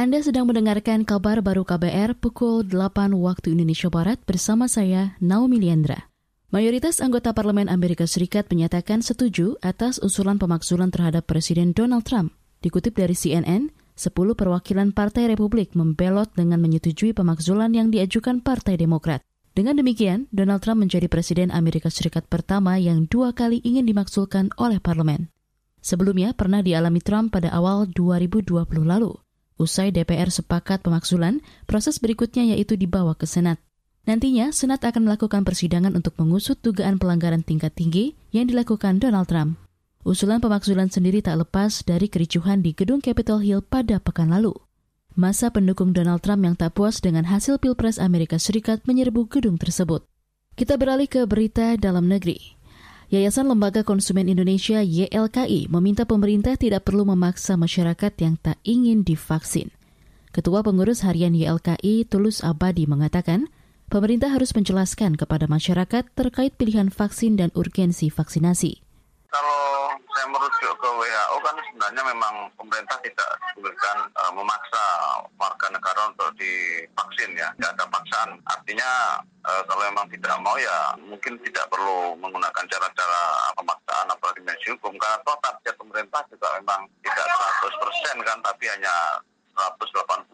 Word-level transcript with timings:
Anda 0.00 0.24
sedang 0.24 0.48
mendengarkan 0.48 1.04
kabar 1.04 1.44
baru 1.44 1.60
KBR 1.60 2.16
pukul 2.16 2.64
8 2.64 3.12
waktu 3.12 3.52
Indonesia 3.52 3.92
Barat 3.92 4.16
bersama 4.24 4.64
saya, 4.64 5.12
Naomi 5.20 5.60
Liandra. 5.60 6.08
Mayoritas 6.48 7.04
anggota 7.04 7.36
Parlemen 7.36 7.68
Amerika 7.68 8.08
Serikat 8.08 8.48
menyatakan 8.48 9.04
setuju 9.04 9.60
atas 9.60 10.00
usulan 10.00 10.40
pemakzulan 10.40 10.88
terhadap 10.88 11.28
Presiden 11.28 11.76
Donald 11.76 12.08
Trump. 12.08 12.32
Dikutip 12.64 12.96
dari 12.96 13.12
CNN, 13.12 13.76
10 13.92 14.16
perwakilan 14.32 14.96
Partai 14.96 15.28
Republik 15.28 15.76
membelot 15.76 16.32
dengan 16.32 16.64
menyetujui 16.64 17.12
pemakzulan 17.12 17.76
yang 17.76 17.92
diajukan 17.92 18.40
Partai 18.40 18.80
Demokrat. 18.80 19.20
Dengan 19.52 19.76
demikian, 19.76 20.32
Donald 20.32 20.64
Trump 20.64 20.80
menjadi 20.80 21.12
Presiden 21.12 21.52
Amerika 21.52 21.92
Serikat 21.92 22.24
pertama 22.24 22.80
yang 22.80 23.04
dua 23.04 23.36
kali 23.36 23.60
ingin 23.68 23.84
dimaksulkan 23.84 24.48
oleh 24.56 24.80
parlemen. 24.80 25.28
Sebelumnya 25.84 26.32
pernah 26.32 26.64
dialami 26.64 27.04
Trump 27.04 27.36
pada 27.36 27.52
awal 27.52 27.84
2020 27.84 28.48
lalu. 28.80 29.12
Usai 29.60 29.92
DPR 29.92 30.32
sepakat 30.32 30.80
pemaksulan, 30.80 31.44
proses 31.68 32.00
berikutnya 32.00 32.56
yaitu 32.56 32.80
dibawa 32.80 33.12
ke 33.12 33.28
Senat. 33.28 33.60
Nantinya, 34.08 34.56
Senat 34.56 34.80
akan 34.80 35.04
melakukan 35.04 35.44
persidangan 35.44 35.92
untuk 35.92 36.16
mengusut 36.16 36.56
dugaan 36.64 36.96
pelanggaran 36.96 37.44
tingkat 37.44 37.76
tinggi 37.76 38.16
yang 38.32 38.48
dilakukan 38.48 38.96
Donald 38.96 39.28
Trump. 39.28 39.60
Usulan 40.00 40.40
pemaksulan 40.40 40.88
sendiri 40.88 41.20
tak 41.20 41.44
lepas 41.44 41.84
dari 41.84 42.08
kericuhan 42.08 42.64
di 42.64 42.72
gedung 42.72 43.04
Capitol 43.04 43.44
Hill 43.44 43.60
pada 43.60 44.00
pekan 44.00 44.32
lalu. 44.32 44.56
Masa 45.12 45.52
pendukung 45.52 45.92
Donald 45.92 46.24
Trump 46.24 46.40
yang 46.40 46.56
tak 46.56 46.72
puas 46.72 47.04
dengan 47.04 47.28
hasil 47.28 47.60
Pilpres 47.60 48.00
Amerika 48.00 48.40
Serikat 48.40 48.80
menyerbu 48.88 49.28
gedung 49.28 49.60
tersebut. 49.60 50.08
Kita 50.56 50.80
beralih 50.80 51.04
ke 51.04 51.28
berita 51.28 51.76
dalam 51.76 52.08
negeri. 52.08 52.59
Yayasan 53.10 53.50
Lembaga 53.50 53.82
Konsumen 53.82 54.30
Indonesia 54.30 54.86
YLKI 54.86 55.66
meminta 55.66 56.06
pemerintah 56.06 56.54
tidak 56.54 56.86
perlu 56.86 57.02
memaksa 57.02 57.58
masyarakat 57.58 58.14
yang 58.22 58.38
tak 58.38 58.54
ingin 58.62 59.02
divaksin. 59.02 59.74
Ketua 60.30 60.62
Pengurus 60.62 61.02
Harian 61.02 61.34
YLKI 61.34 62.06
Tulus 62.06 62.38
Abadi 62.46 62.86
mengatakan, 62.86 63.50
pemerintah 63.90 64.30
harus 64.30 64.54
menjelaskan 64.54 65.18
kepada 65.18 65.50
masyarakat 65.50 66.06
terkait 66.14 66.54
pilihan 66.54 66.86
vaksin 66.86 67.34
dan 67.34 67.50
urgensi 67.58 68.14
vaksinasi. 68.14 68.78
Kalau 69.26 69.90
saya 70.14 70.30
merujuk 70.30 70.70
ke 70.78 70.88
WHO 71.02 71.36
kan 71.42 71.56
sebenarnya 71.66 72.02
memang 72.14 72.34
pemerintah 72.54 72.94
tidak 73.02 73.30
bolehkan 73.58 74.06
uh, 74.22 74.30
memaksa 74.38 74.82
warga 75.34 75.66
negara 75.66 76.14
untuk 76.14 76.30
divaksin 76.38 77.34
ya, 77.34 77.50
tidak 77.58 77.74
ada 77.74 77.89
paksaan. 78.20 78.36
Artinya 78.44 78.90
uh, 79.48 79.62
kalau 79.64 79.82
memang 79.88 80.06
tidak 80.12 80.36
mau 80.44 80.56
ya 80.60 80.94
mungkin 81.00 81.40
tidak 81.40 81.64
perlu 81.72 82.16
menggunakan 82.20 82.64
cara-cara 82.68 83.22
pemaksaan 83.56 84.06
apalagi 84.12 84.44
dimensi 84.44 84.66
hukum 84.76 84.92
karena 85.00 85.16
toh 85.24 85.36
target 85.40 85.74
pemerintah 85.80 86.22
juga 86.28 86.48
memang 86.60 86.80
tidak 87.00 87.26
100% 88.20 88.26
kan 88.26 88.38
tapi 88.44 88.64
hanya 88.68 88.94
181 89.56 90.28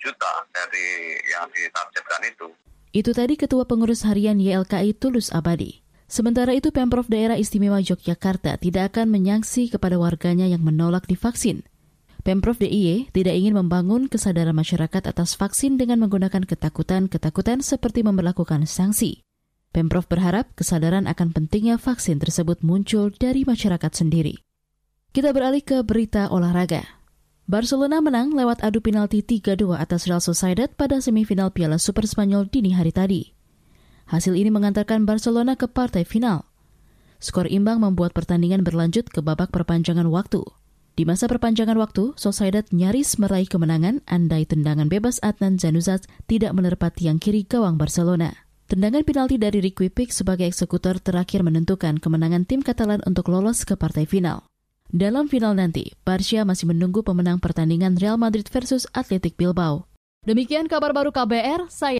juta 0.00 0.32
dari 0.52 1.16
yang 1.28 1.46
ditargetkan 1.52 2.22
itu. 2.28 2.46
Itu 2.90 3.14
tadi 3.14 3.38
Ketua 3.38 3.68
Pengurus 3.70 4.02
Harian 4.02 4.42
YLKI 4.42 4.98
Tulus 4.98 5.30
Abadi. 5.30 5.78
Sementara 6.10 6.50
itu 6.58 6.74
Pemprov 6.74 7.06
Daerah 7.06 7.38
Istimewa 7.38 7.78
Yogyakarta 7.78 8.58
tidak 8.58 8.94
akan 8.94 9.14
menyangsi 9.14 9.70
kepada 9.70 9.94
warganya 9.94 10.50
yang 10.50 10.58
menolak 10.58 11.06
divaksin. 11.06 11.62
Pemprov 12.20 12.60
DIY 12.60 13.16
tidak 13.16 13.32
ingin 13.32 13.56
membangun 13.56 14.04
kesadaran 14.04 14.52
masyarakat 14.52 15.08
atas 15.08 15.40
vaksin 15.40 15.80
dengan 15.80 16.04
menggunakan 16.04 16.44
ketakutan-ketakutan 16.44 17.64
seperti 17.64 18.04
memperlakukan 18.04 18.68
sanksi. 18.68 19.24
Pemprov 19.72 20.04
berharap 20.04 20.52
kesadaran 20.52 21.08
akan 21.08 21.32
pentingnya 21.32 21.80
vaksin 21.80 22.20
tersebut 22.20 22.60
muncul 22.60 23.08
dari 23.08 23.48
masyarakat 23.48 23.92
sendiri. 23.94 24.36
Kita 25.16 25.32
beralih 25.32 25.64
ke 25.64 25.80
berita 25.80 26.28
olahraga. 26.28 26.84
Barcelona 27.48 28.04
menang 28.04 28.36
lewat 28.36 28.62
adu 28.62 28.84
penalti 28.84 29.24
3-2 29.24 29.80
atas 29.80 30.04
Real 30.04 30.22
Sociedad 30.22 30.68
pada 30.76 31.00
semifinal 31.00 31.50
Piala 31.50 31.80
Super 31.80 32.04
Spanyol 32.04 32.46
dini 32.52 32.76
hari 32.76 32.92
tadi. 32.92 33.32
Hasil 34.12 34.36
ini 34.36 34.52
mengantarkan 34.52 35.08
Barcelona 35.08 35.56
ke 35.56 35.66
partai 35.66 36.04
final. 36.04 36.44
Skor 37.16 37.48
imbang 37.48 37.80
membuat 37.80 38.12
pertandingan 38.12 38.60
berlanjut 38.60 39.08
ke 39.08 39.24
babak 39.24 39.50
perpanjangan 39.50 40.06
waktu. 40.12 40.44
Di 40.98 41.08
masa 41.08 41.30
perpanjangan 41.30 41.78
waktu, 41.78 42.12
Sociedad 42.18 42.66
nyaris 42.74 43.16
meraih 43.16 43.46
kemenangan 43.46 44.04
andai 44.04 44.44
tendangan 44.44 44.90
bebas 44.90 45.22
Adnan 45.24 45.56
Januzaj 45.56 46.04
tidak 46.26 46.52
menerpa 46.52 46.90
tiang 46.90 47.16
kiri 47.16 47.46
gawang 47.46 47.80
Barcelona. 47.80 48.34
Tendangan 48.70 49.02
penalti 49.02 49.34
dari 49.34 49.58
Ricky 49.58 49.90
Pick 49.90 50.14
sebagai 50.14 50.46
eksekutor 50.46 51.02
terakhir 51.02 51.42
menentukan 51.42 51.98
kemenangan 51.98 52.46
tim 52.46 52.62
Katalan 52.62 53.02
untuk 53.02 53.26
lolos 53.32 53.66
ke 53.66 53.74
partai 53.74 54.06
final. 54.06 54.46
Dalam 54.90 55.30
final 55.30 55.54
nanti, 55.54 55.94
Barcia 56.02 56.42
masih 56.42 56.70
menunggu 56.70 57.06
pemenang 57.06 57.38
pertandingan 57.38 57.94
Real 57.98 58.18
Madrid 58.18 58.46
versus 58.50 58.90
Athletic 58.90 59.38
Bilbao. 59.38 59.90
Demikian 60.20 60.68
kabar 60.68 60.92
baru 60.92 61.16
KBR, 61.16 61.72
saya 61.72 61.88